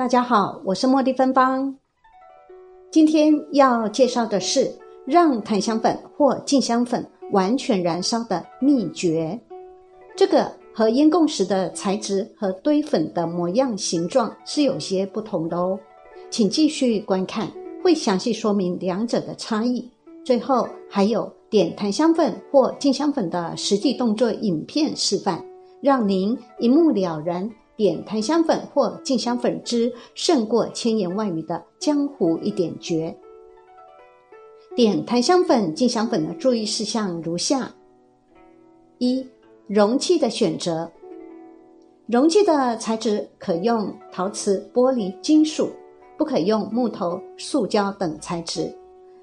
[0.00, 1.76] 大家好，我是茉莉芬芳。
[2.90, 9.38] 今天要介绍的是让檀香粉或静香粉完全燃烧的秘诀。
[10.16, 15.78] 这个和烟供时的材质和堆粉的模样、形状是有些不同的哦。
[16.30, 17.46] 请继续观看，
[17.84, 19.86] 会详细说明两者的差异。
[20.24, 25.44] 最后还有点檀香粉或静香粉的实际动作影片示范，
[25.82, 27.50] 让您一目了然。
[27.80, 33.16] 点檀香粉或静香粉之胜过千言万语的江湖一点诀。
[34.76, 37.74] 点檀香粉、静香粉的注意事项如下：
[38.98, 39.26] 一、
[39.66, 40.92] 容器的选择，
[42.04, 45.70] 容器的材质可用陶瓷、玻璃、金属，
[46.18, 48.70] 不可用木头、塑胶等材质。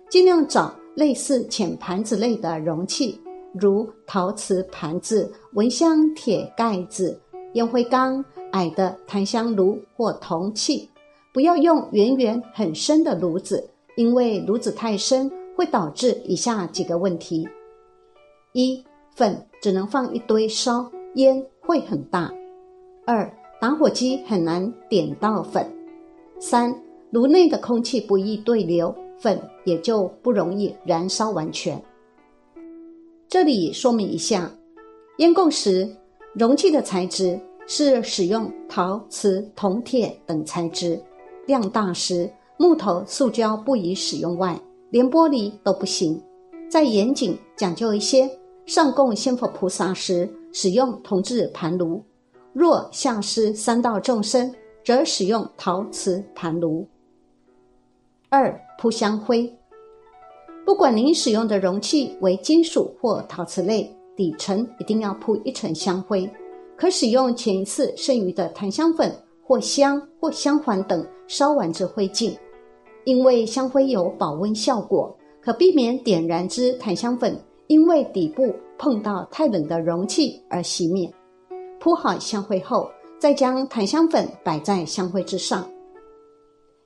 [0.09, 3.21] 尽量找类似浅盘子类的容器，
[3.53, 7.21] 如陶瓷盘子、蚊香铁盖子、
[7.57, 8.23] 烟灰缸。
[8.53, 10.89] 矮的檀香炉或铜器，
[11.33, 17.45] 不要用圆圆很深的炉子，因为炉子太深会导致以下几个问题：
[18.53, 18.81] 一、
[19.13, 22.33] 粉只能放一堆烧，烟会很大；
[23.05, 25.65] 二、打火机很难点到粉；
[26.39, 26.73] 三、
[27.11, 31.79] 炉内的空气不易对流，粉也就不容易燃烧完全。
[33.27, 34.49] 这里说明一下，
[35.17, 35.97] 烟供时
[36.33, 37.37] 容器的材质。
[37.69, 40.99] 是使用陶瓷、铜、铁等材质，
[41.45, 44.57] 量大时木头、塑胶不宜使用外，
[44.89, 46.19] 连玻璃都不行。
[46.69, 48.29] 再严谨讲究一些，
[48.65, 52.01] 上供仙佛菩萨时使用铜制盘炉；
[52.53, 56.87] 若下施三道众生，则使用陶瓷盘炉。
[58.29, 59.53] 二铺香灰，
[60.65, 66.29] 不管您使用的容器为金属或陶瓷类，底层一定要铺一层香灰。
[66.77, 69.11] 可使用前一次剩余的檀香粉
[69.43, 72.37] 或香或香环等烧完之灰烬，
[73.03, 81.11] 因为香灰有保温效果，可避免点燃之檀香粉因为底部碰到太冷的容器而熄灭。
[81.79, 85.67] 铺好香灰后，再将檀香粉摆在香灰之上。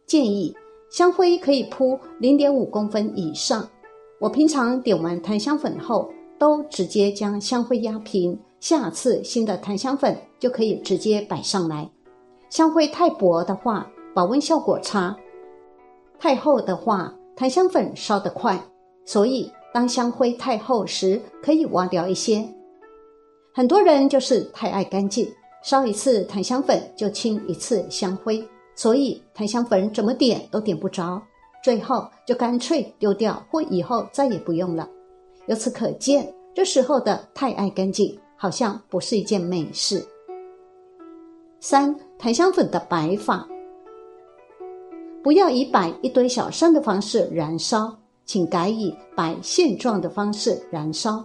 [0.05, 0.55] 建议
[0.89, 3.67] 香灰可以铺零点五公分以上。
[4.19, 8.37] 我平常点完檀香粉后，都直接将香灰压平。
[8.61, 11.89] 下次新的檀香粉就可以直接摆上来。
[12.47, 15.15] 香灰太薄的话，保温效果差；
[16.19, 18.57] 太厚的话，檀香粉烧得快。
[19.03, 22.47] 所以当香灰太厚时，可以挖掉一些。
[23.51, 25.27] 很多人就是太爱干净，
[25.63, 31.19] 烧一次檀香粉就清一次香灰，所以檀香粉怎么点都点不着，
[31.63, 34.87] 最后就干脆丢掉或以后再也不用了。
[35.47, 38.15] 由此可见，这时候的太爱干净。
[38.41, 40.03] 好像不是一件美事。
[41.59, 43.47] 三、檀香粉的摆法，
[45.21, 51.23] 不要以摆一堆小山的方式燃烧，请改以摆线状的方式燃烧。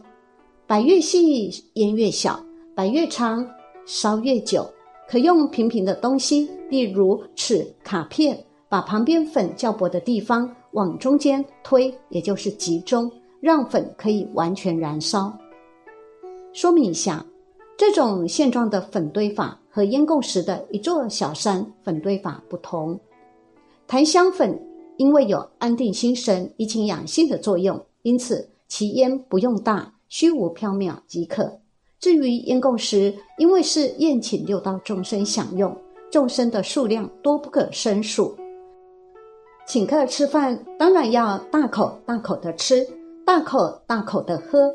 [0.66, 2.38] 摆越细烟越小，
[2.74, 3.48] 摆越长
[3.86, 4.70] 烧越久。
[5.08, 8.38] 可用平平的东西，例如尺、卡片，
[8.68, 13.10] 把旁边粉较薄的地方往中间推，也就是集中，
[13.40, 15.32] 让粉可以完全燃烧。
[16.56, 17.22] 说明一下，
[17.76, 22.98] 这种现状的粉堆法和烟供时的一座小山粉堆法不同。
[23.86, 24.58] 檀香粉
[24.96, 31.60] 因为有安定心神、怡情养性的作用，因此其烟不用大，虚无缥缈即可。
[32.00, 35.76] 至于烟供时，因为是宴请六道众生享用，
[36.10, 38.34] 众生的数量多不可胜数，
[39.66, 42.88] 请客吃饭当然要大口大口的吃，
[43.26, 44.74] 大口大口的喝，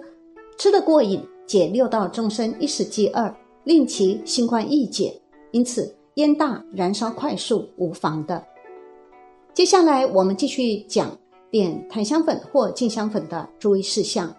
[0.59, 1.19] 吃得过瘾。
[1.51, 3.29] 解六道众生一时饥饿，
[3.65, 8.41] 令其心宽意解，因此烟大燃烧快速无妨的。
[9.53, 11.11] 接下来我们继续讲
[11.49, 14.33] 点檀香粉或静香粉的注意事项。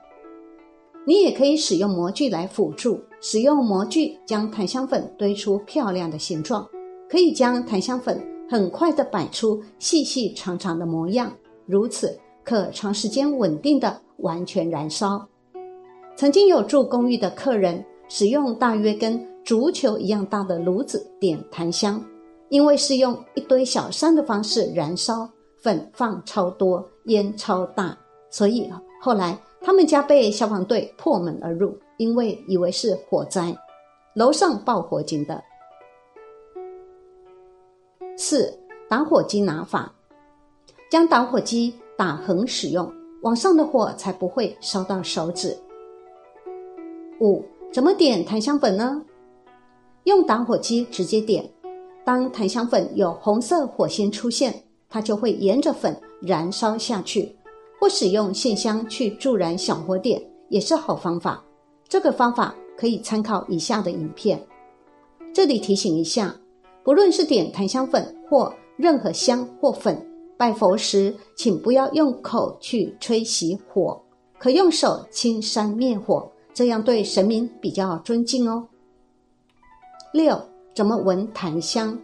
[1.06, 6.66] 你也可以使用模具来辅助，使用模具将檀香粉堆出漂亮的形状，
[7.10, 11.30] 可以将檀香粉很快的摆出细细长长的模样，
[11.66, 15.28] 如此可长时间稳定的完全燃烧。
[16.14, 22.00] 曾经有住公寓的客人使用大约跟足球一样大的炉子点檀香，
[22.48, 27.96] 因为是用一堆小山的方式燃烧，粉放超多，烟超大，
[28.30, 28.70] 所以
[29.00, 33.56] 后来他们家被消防队破门而入，因为以为是火灾，
[34.14, 35.42] 楼上报火警的。
[38.16, 38.56] 四
[38.88, 39.92] 打火机拿法，
[40.90, 42.92] 将打火机打横使用，
[43.22, 45.56] 往上的火才不会烧到手指。
[47.22, 49.00] 五怎么点檀香粉呢？
[50.02, 51.48] 用打火机直接点，
[52.04, 57.36] 当檀香粉有红色火星出现，它就会沿着粉燃烧下去。
[57.80, 61.42] 或使用线香去助燃小火点也是好方法。
[61.88, 64.44] 这个方法可以参考以下的影片。
[65.32, 66.34] 这里提醒一下，
[66.82, 70.04] 不论是点檀香粉或任何香或粉，
[70.36, 74.00] 拜佛时请不要用口去吹熄火，
[74.40, 78.66] 可用手轻扇灭火，这样对神明比较尊敬哦。
[80.12, 80.40] 六，
[80.74, 81.98] 怎么闻檀香？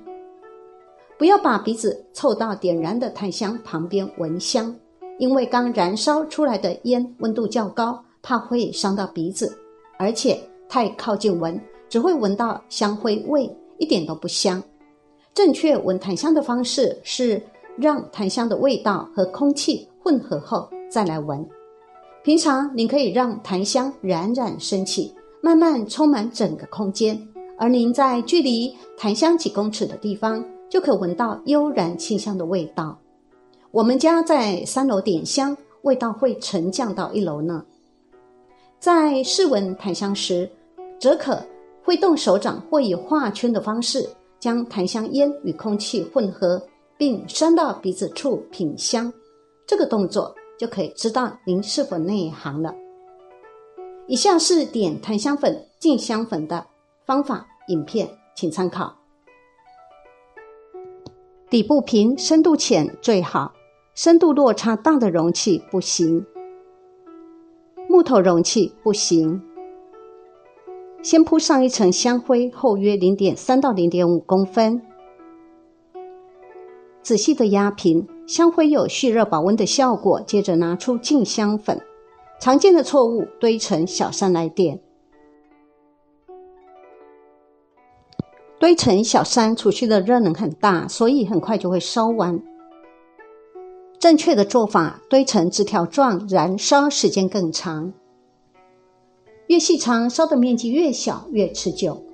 [1.19, 4.75] 不要把鼻子凑到点燃的檀香旁边闻香。
[5.19, 9.53] 因为刚燃烧出来的烟温度较高，怕会伤到鼻子，
[9.99, 14.63] 而且太靠近闻只会闻到香灰味，一点都不香。
[15.35, 17.43] 正确闻檀香的方式是
[17.77, 21.45] 让檀香的味道和空气混合后再来闻。
[22.25, 27.19] 平常您可以让檀香冉冉升起，慢慢充满整个空间，
[27.57, 32.99] 而您在距离檀香几公尺的地方，就可闻到悠然清香的味道。
[33.71, 37.65] 我们家在三楼点香，味道会沉降到一楼呢。
[38.79, 40.51] 在试闻檀香时，
[41.01, 41.43] 则可
[41.83, 44.07] 挥动手掌或以画圈的方式，
[44.39, 46.61] 将檀香烟与空气混合，
[46.97, 49.11] 并伸到鼻子处品香。
[49.67, 52.75] 这个动作就可以知道您是否内行了。
[54.07, 56.67] 以下是点檀香粉、进香粉的
[57.07, 58.97] 方法影片，请参考。
[61.49, 63.55] 底部平、深度浅最好。
[63.95, 66.25] 深度落差大的容器不行，
[67.89, 69.43] 木头容器不行。
[71.03, 74.81] 先铺上一层香灰，厚约零点三到零点五公分，
[77.09, 80.21] 仔细的压平，香灰有蓄热保温的效果。
[80.21, 81.81] 接着拿出净香粉，
[82.39, 84.83] 常见的错误堆成小山来点，
[88.61, 92.43] 堆成小山储蓄的热能很大，所以很快就会烧完。
[93.99, 97.95] 正确的做法，堆成枝条状，燃烧时间更长。
[99.47, 102.05] 越细长，烧的面积越小，越持久。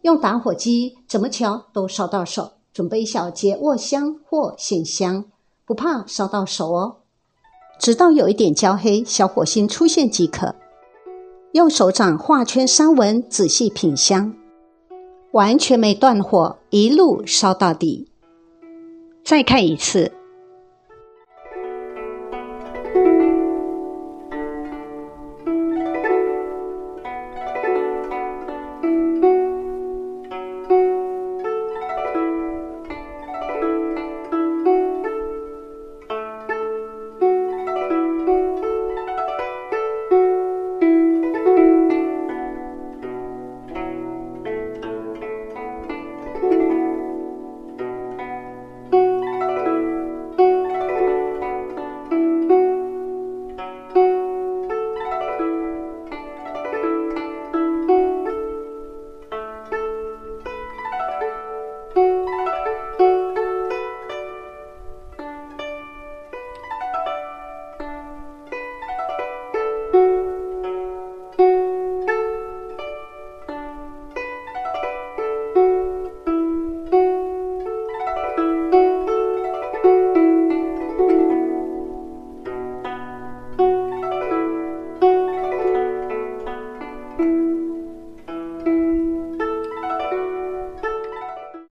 [0.00, 2.52] 用打火机怎么敲都烧到手。
[2.72, 5.24] 准备一小节握香或线香，
[5.64, 6.96] 不怕烧到手哦。
[7.78, 10.54] 直到有一点焦黑，小火星出现即可。
[11.52, 14.34] 用手掌画圈三闻，仔细品香，
[15.32, 18.08] 完全没断火，一路烧到底。
[19.24, 20.12] 再看一次。